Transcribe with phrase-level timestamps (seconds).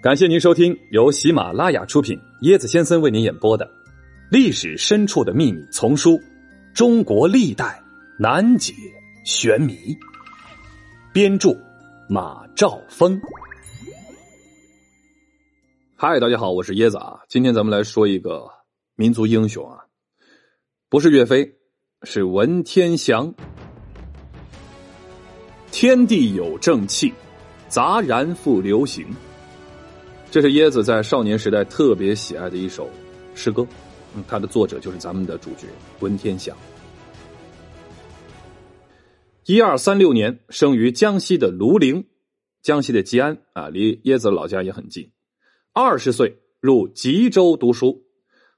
[0.00, 3.66] 感谢您收听由喜马拉雅出品、椰子先生为您演播的
[4.30, 6.12] 《历史深处的秘密》丛书
[6.72, 7.82] 《中国历代
[8.16, 8.72] 难解
[9.24, 9.74] 玄谜》，
[11.12, 11.50] 编著
[12.08, 13.20] 马兆峰。
[15.96, 17.18] 嗨，大家好，我是椰子啊。
[17.28, 18.48] 今天咱们来说一个
[18.94, 19.78] 民族英雄啊，
[20.88, 21.52] 不是岳飞，
[22.04, 23.34] 是文天祥。
[25.72, 27.12] 天地有正气，
[27.66, 29.04] 杂然复流行。
[30.30, 32.90] 这是椰子在少年时代特别喜爱的一首
[33.34, 33.66] 诗歌，
[34.14, 35.66] 嗯，它的作者就是咱们的主角
[36.00, 36.54] 文天祥。
[39.46, 42.04] 一二三六年生于江西的庐陵，
[42.60, 45.10] 江西的吉安啊，离椰子老家也很近。
[45.72, 48.04] 二十岁入吉州读书，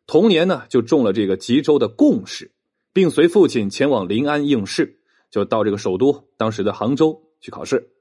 [0.09, 2.50] 同年呢就中了这个吉州的贡士，
[2.92, 4.98] 并随父亲前往临安应试，
[5.30, 7.92] 就到这个首都当时的杭州去考试。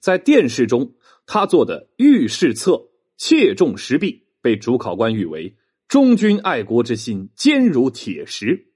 [0.00, 0.92] 在殿试中，
[1.24, 2.88] 他做的御试册。
[3.24, 5.54] 切中石壁，被主考官誉为
[5.86, 8.72] 忠君爱国之心坚如铁石，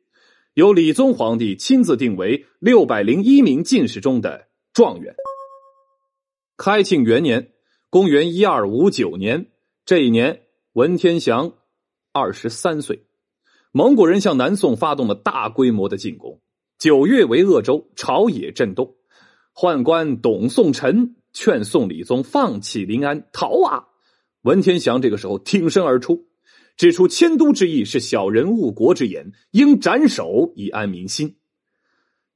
[0.54, 5.16] 由理宗皇帝亲自定为六百零一名进士中的状元。
[6.56, 7.54] 开庆元年
[7.90, 9.50] （公元一二五九年），
[9.84, 10.42] 这一年
[10.74, 11.54] 文天祥
[12.12, 13.04] 二十三岁。
[13.72, 16.40] 蒙古人向南宋发动了大规模的进攻，
[16.78, 18.94] 九月为鄂州，朝野震动。
[19.52, 23.88] 宦官董宋臣劝宋理宗放弃临安，逃啊！
[24.46, 26.28] 文天祥这个时候挺身而出，
[26.76, 31.36] 指出迁都之意是小人误国之言，应斩首以安民心。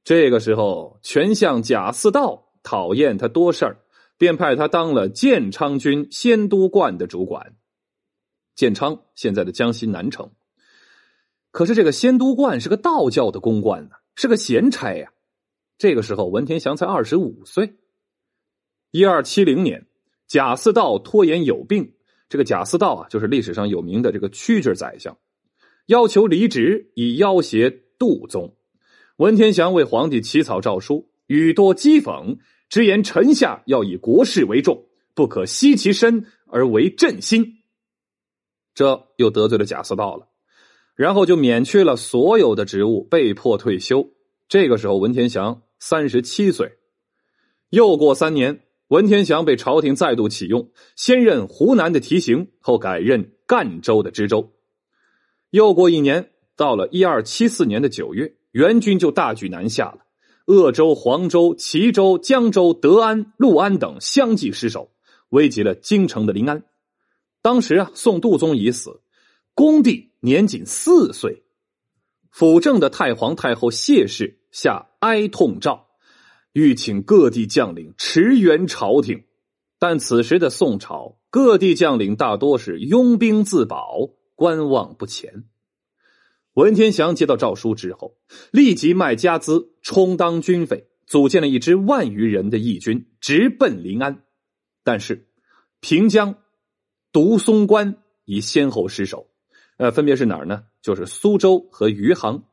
[0.02, 3.78] 这个时候，权相贾似道讨厌他多事儿，
[4.18, 7.54] 便派他当了建昌军仙都观的主管。
[8.56, 10.32] 建昌现在的江西南城，
[11.52, 15.12] 可是这个仙都观是个道教的公馆呢，是个闲差呀。
[15.78, 17.76] 这个时候，文天祥才二十五岁。
[18.90, 19.86] 一二七零年，
[20.26, 21.94] 贾似道拖延有病。
[22.30, 25.18] 这个贾似道啊，就是历史上有名的这个屈指宰相，
[25.86, 27.68] 要求离职以要挟
[27.98, 28.56] 杜宗。
[29.16, 32.38] 文天祥为皇帝起草诏书，语多讥讽，
[32.68, 37.56] 直言臣下要以国事为重，不可惜其身而为朕心。
[38.74, 40.28] 这又得罪了贾似道了，
[40.94, 44.08] 然后就免去了所有的职务，被迫退休。
[44.48, 46.78] 这个时候，文天祥三十七岁。
[47.70, 48.60] 又过三年。
[48.90, 54.52] 文天祥被朝廷再度启用，先任湖南的提刑，后改任赣州的知州。
[55.50, 59.98] 又过一年，到了一二七四年的九月，元军就大举南下了。
[60.46, 64.90] 鄂州、黄州、齐州、江州、德安、六安等相继失守，
[65.28, 66.64] 危及了京城的临安。
[67.42, 69.02] 当时啊，宋度宗已死，
[69.54, 71.44] 恭帝年仅四岁，
[72.32, 75.89] 辅政的太皇太后谢氏下哀痛诏。
[76.52, 79.24] 欲请各地将领驰援朝廷，
[79.78, 85.44] 但此时的宋朝各地将领大多是拥兵自保，观望不前。
[86.54, 88.16] 文天祥接到诏书之后，
[88.50, 94.24] 立即卖家资充当军费，组建了一支万余人的义军，直奔临安。
[94.82, 95.28] 但是
[95.78, 96.36] 平江、
[97.12, 99.28] 独松关已先后失守，
[99.78, 100.64] 呃，分别是哪儿呢？
[100.82, 102.44] 就是苏州和余杭。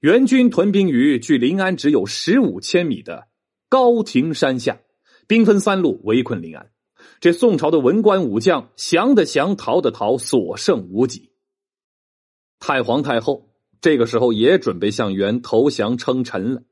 [0.00, 3.28] 元军屯兵于距临安只有十五千米的
[3.68, 4.80] 高亭山下，
[5.26, 6.70] 兵分三路围困临安。
[7.20, 11.32] 这宋朝的文官武将降的降，逃的逃，所剩无几。
[12.58, 13.50] 太皇太后
[13.82, 16.62] 这个时候也准备向元投降称臣了，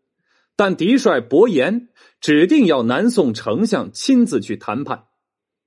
[0.56, 1.90] 但嫡帅伯颜
[2.22, 5.04] 指定要南宋丞相亲自去谈判。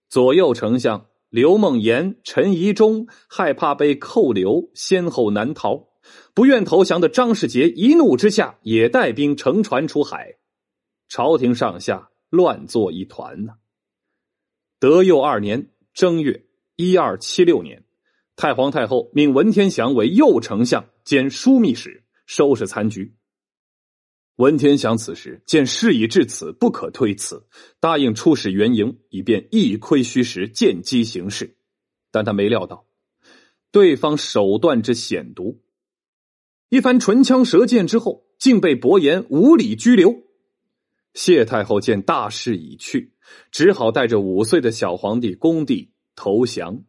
[0.10, 5.91] 左右丞相刘梦妍、陈宜中害怕被扣留，先后难逃。
[6.34, 10.38] 不愿投降的张世杰一怒之下，也带兵乘船出海，
[11.10, 13.54] 朝廷上下乱作一团呢。
[14.80, 16.46] 德佑二年正月
[16.76, 17.84] （一二七六年），
[18.36, 23.14] 太皇太后命文天祥为右丞相兼枢密使，收拾残局。
[24.38, 27.46] 文天祥此时见事已至此，不可推辞，
[27.80, 31.58] 答应出使援营，以便一窥虚实，见机行事。
[32.10, 32.88] 但他没料到，
[33.72, 35.62] 对方手段之险毒。
[36.72, 40.24] 一番唇枪舌剑之后，竟被伯颜无理拘留。
[41.14, 43.12] 谢太后见大势已去，
[43.52, 46.86] 只好带着五岁的小皇帝恭帝投降。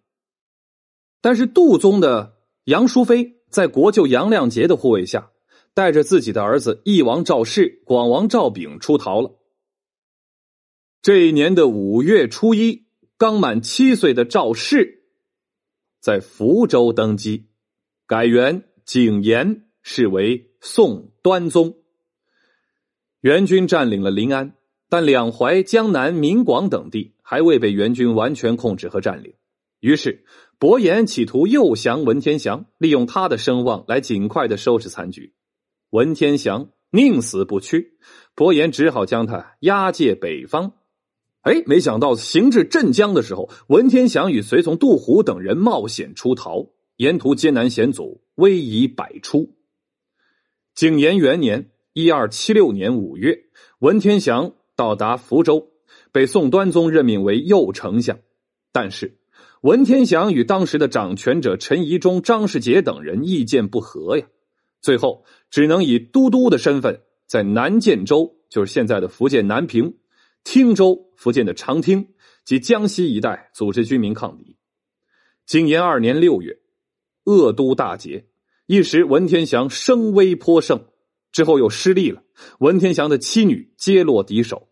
[1.21, 2.37] 但是杜宗的
[2.67, 5.33] 杨淑妃在国舅杨亮节的护卫下，
[5.75, 9.37] 带着自己的儿子义王赵氏、广王赵炳出逃了。
[11.03, 12.87] 这一年的五月初一，
[13.17, 15.03] 刚满七岁的赵氏
[15.99, 17.49] 在福州登基，
[18.07, 19.67] 改元景延。
[19.83, 21.77] 是为宋端宗。
[23.21, 24.55] 元军占领了临安，
[24.89, 27.41] 但两淮、江南、闽广等地还。
[27.43, 29.35] 未被元军完全控制和占领。
[29.81, 30.25] 于是，
[30.59, 35.35] 伯颜企图诱降文天祥，利用他的声望来尽快的收拾残局。
[35.91, 37.99] 文天祥宁死不屈，
[38.35, 40.75] 伯颜只好将他押解北方。
[41.41, 46.69] 哎，没想到行至镇江的时候，文天祥与随从杜虎等人冒险出逃，
[46.99, 49.53] 沿途艰难险阻，危疑百出。
[50.75, 53.45] 景延元年（一二七六年）五月，
[53.81, 55.71] 文天祥到达福州，
[56.13, 58.19] 被宋端宗任命为右丞相，
[58.73, 59.19] 但是。
[59.61, 64.27] 文天祥与当时的掌权者陈宜中、张世杰等人意见不合呀，
[64.81, 69.99] 最后只能以都督的身份在南建州（就是现在的福建南平）、
[70.43, 72.09] 汀州（福建的长汀）
[72.45, 74.57] 及江西一带组织军民抗敌。
[75.47, 76.59] 景延二年六月，
[77.23, 78.27] 鄂都大捷，
[78.67, 80.87] 一时文天祥声威颇盛，
[81.31, 82.23] 之后又失利了。
[82.59, 84.69] 文天祥的妻女皆落敌手。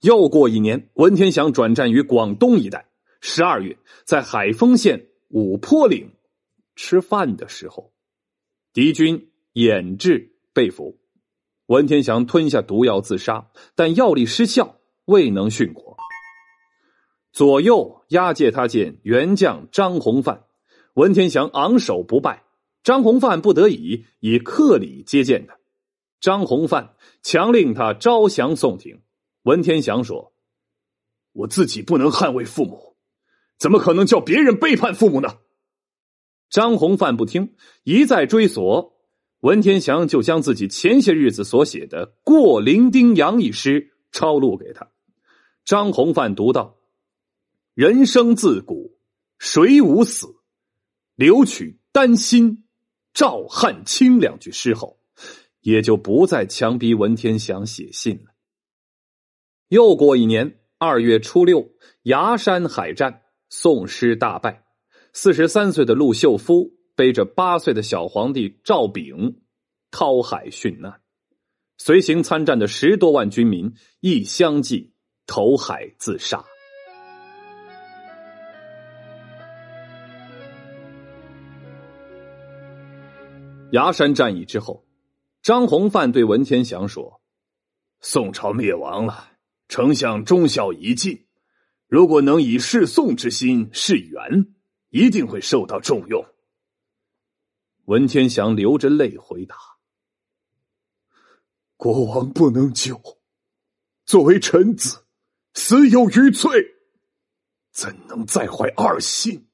[0.00, 2.88] 又过一年，文天祥转战于广东一带。
[3.20, 6.10] 十二月，在海丰县五坡岭
[6.74, 7.92] 吃饭的时候，
[8.72, 10.98] 敌军掩至被俘。
[11.66, 15.96] 文天祥吞下毒药自杀，但药力失效，未能殉国。
[17.32, 20.44] 左右押解他见元将张弘范，
[20.94, 22.42] 文天祥昂首不拜。
[22.82, 25.56] 张弘范不得已以客礼接见他。
[26.20, 29.02] 张弘范强令他招降宋廷。
[29.42, 30.32] 文天祥说
[31.32, 32.96] ：“我自己不能捍卫父母。”
[33.58, 35.38] 怎么可能叫别人背叛父母呢？
[36.50, 38.92] 张弘范不听，一再追索，
[39.38, 44.90] 文天祥就将自己前些日子所写的《过零丁洋》一诗抄录给他。
[45.64, 46.76] 张弘范读道
[47.74, 48.98] ：“人生自古
[49.38, 50.26] 谁无死，
[51.14, 52.61] 留取丹心
[53.14, 54.98] 赵汉卿。”两句诗后，
[55.60, 58.32] 也就不再强逼文天祥写信了。
[59.68, 61.70] 又过一年二月初六，
[62.02, 63.20] 崖山海战。
[63.54, 64.64] 宋师大败，
[65.12, 69.42] 四十三岁的陆秀夫背着八岁的小皇帝赵昺
[69.90, 71.02] 掏海殉难，
[71.76, 74.94] 随行参战的十多万军民亦相继
[75.26, 76.46] 投海自杀。
[83.72, 84.86] 崖山战役之后，
[85.40, 87.22] 张弘范对文天祥说
[88.00, 89.32] ：“宋朝灭亡了，
[89.66, 91.26] 丞相忠孝已尽。”
[91.88, 94.54] 如果能以示宋之心示元，
[94.90, 96.26] 一定会受到重用。
[97.86, 99.56] 文天祥流着泪回答
[101.76, 103.00] ：“国王不能救，
[104.04, 105.06] 作为臣子，
[105.54, 106.50] 死有余罪，
[107.70, 109.48] 怎能再怀二心？”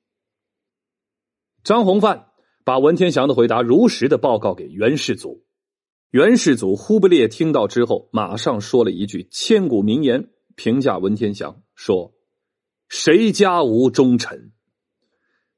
[1.62, 2.27] 张弘范
[2.68, 5.42] 把文天祥的回答如实的报告给元世祖。
[6.10, 12.12] 元世祖忽必烈听到之后，马上说了一句千古名言，评价文天祥说。
[12.90, 14.52] 谁家无忠臣？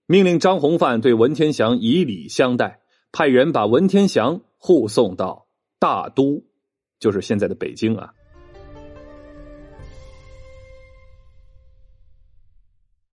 [0.07, 2.81] 命令张弘范对文天祥以礼相待，
[3.11, 5.49] 派人把文天祥护送到
[5.81, 6.45] 大都，
[7.01, 8.15] 就是现在的北京啊。